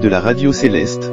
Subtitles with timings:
[0.00, 1.10] de la radio céleste.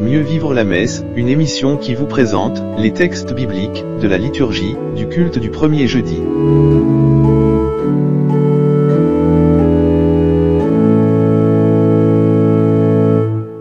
[0.00, 4.76] Mieux vivre la messe, une émission qui vous présente les textes bibliques de la liturgie
[4.96, 6.20] du culte du premier jeudi.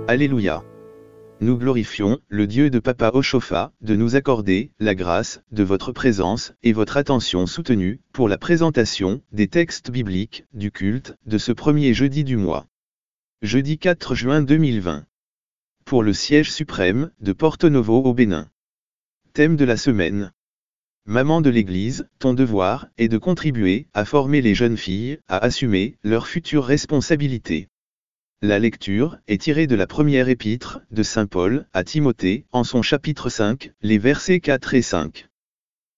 [0.07, 0.63] Alléluia.
[1.41, 6.53] Nous glorifions le Dieu de Papa Ochofa de nous accorder la grâce de votre présence
[6.63, 11.93] et votre attention soutenue pour la présentation des textes bibliques du culte de ce premier
[11.93, 12.67] jeudi du mois.
[13.41, 15.05] Jeudi 4 juin 2020.
[15.83, 18.49] Pour le siège suprême de Porto Novo au Bénin.
[19.33, 20.31] Thème de la semaine.
[21.05, 25.97] Maman de l'Église, ton devoir est de contribuer à former les jeunes filles à assumer
[26.01, 27.67] leurs futures responsabilités.
[28.41, 32.81] La lecture est tirée de la première épître de Saint Paul à Timothée, en son
[32.81, 35.29] chapitre 5, les versets 4 et 5.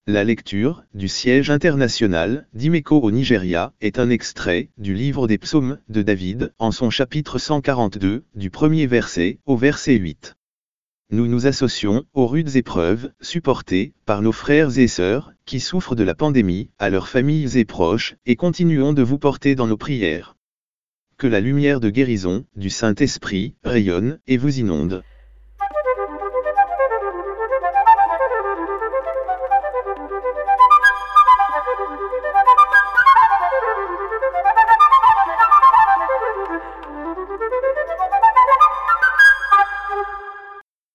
[0.06, 5.80] La lecture du siège international d'Imeco au Nigeria est un extrait du livre des psaumes
[5.88, 10.36] de David, en son chapitre 142, du premier verset au verset 8.
[11.10, 16.04] Nous nous associons aux rudes épreuves supportées par nos frères et sœurs qui souffrent de
[16.04, 20.37] la pandémie, à leurs familles et proches, et continuons de vous porter dans nos prières
[21.18, 25.02] que la lumière de guérison du Saint-Esprit rayonne et vous inonde.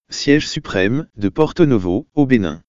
[0.10, 2.62] Siège suprême de Porto Novo, au Bénin.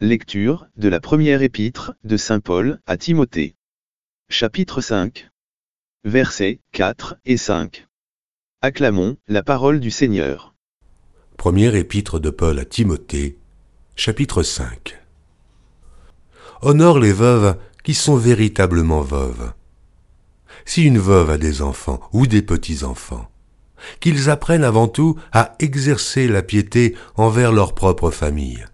[0.00, 3.56] Lecture de la première épître de Saint Paul à Timothée.
[4.28, 5.28] Chapitre 5
[6.06, 7.88] versets 4 et 5.
[8.62, 10.54] Acclamons la parole du Seigneur.
[11.36, 13.38] Première épître de Paul à Timothée,
[13.96, 15.00] chapitre 5.
[16.62, 19.52] Honore les veuves qui sont véritablement veuves.
[20.64, 23.28] Si une veuve a des enfants ou des petits-enfants,
[23.98, 28.64] qu'ils apprennent avant tout à exercer la piété envers leur propre famille,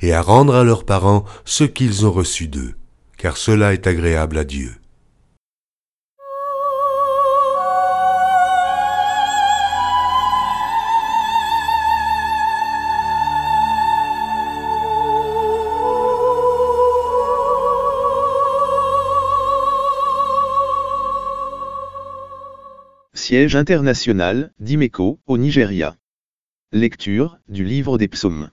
[0.00, 2.76] et à rendre à leurs parents ce qu'ils ont reçu d'eux,
[3.16, 4.76] car cela est agréable à Dieu.
[23.18, 25.96] Siège international d'Imeco, au Nigeria.
[26.70, 28.50] Lecture du livre des psaumes.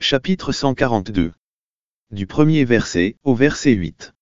[0.00, 1.32] Chapitre 142.
[2.10, 4.14] Du premier verset au verset 8.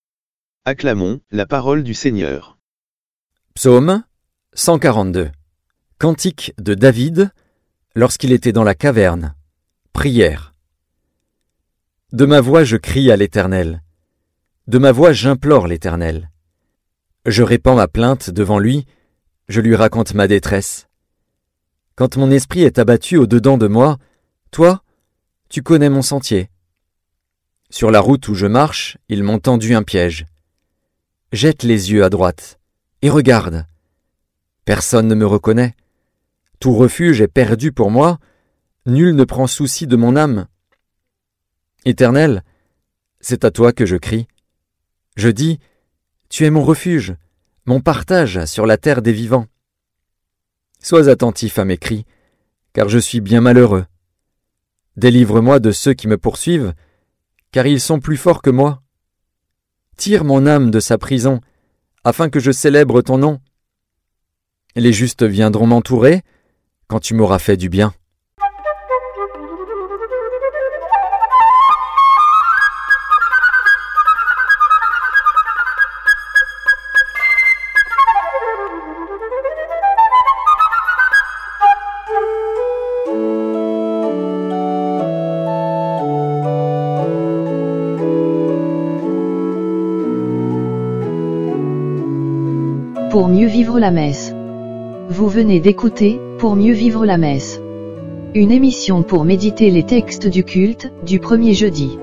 [0.64, 2.58] Acclamons la parole du Seigneur.
[3.54, 4.02] Psaume
[4.54, 5.30] 142.
[5.98, 7.30] Cantique de David
[7.94, 9.36] lorsqu'il était dans la caverne.
[9.92, 10.52] Prière.
[12.12, 13.84] De ma voix je crie à l'Éternel.
[14.66, 16.28] De ma voix j'implore l'Éternel.
[17.24, 18.84] Je répands ma plainte devant lui,
[19.50, 20.86] je lui raconte ma détresse.
[21.96, 23.98] Quand mon esprit est abattu au-dedans de moi,
[24.52, 24.84] toi,
[25.48, 26.50] tu connais mon sentier.
[27.68, 30.26] Sur la route où je marche, ils m'ont tendu un piège.
[31.32, 32.60] Jette les yeux à droite,
[33.02, 33.66] et regarde.
[34.64, 35.74] Personne ne me reconnaît.
[36.60, 38.20] Tout refuge est perdu pour moi,
[38.86, 40.46] nul ne prend souci de mon âme.
[41.84, 42.44] Éternel,
[43.20, 44.28] c'est à toi que je crie.
[45.16, 45.58] Je dis,
[46.28, 47.16] Tu es mon refuge,
[47.70, 49.46] mon partage sur la terre des vivants.
[50.82, 52.04] Sois attentif à mes cris,
[52.72, 53.86] car je suis bien malheureux.
[54.96, 56.74] Délivre-moi de ceux qui me poursuivent,
[57.52, 58.82] car ils sont plus forts que moi.
[59.96, 61.40] Tire mon âme de sa prison,
[62.02, 63.40] afin que je célèbre ton nom.
[64.74, 66.22] Les justes viendront m'entourer
[66.88, 67.94] quand tu m'auras fait du bien.
[93.10, 94.32] Pour mieux vivre la messe.
[95.08, 97.60] Vous venez d'écouter Pour mieux vivre la messe.
[98.36, 101.98] Une émission pour méditer les textes du culte du premier jeudi.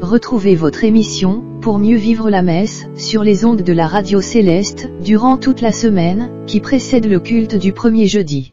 [0.00, 4.88] Retrouvez votre émission Pour mieux vivre la messe sur les ondes de la radio céleste
[5.02, 8.52] durant toute la semaine qui précède le culte du premier jeudi.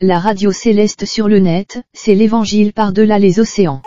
[0.00, 3.82] La radio céleste sur le net, c'est l'évangile par-delà les océans.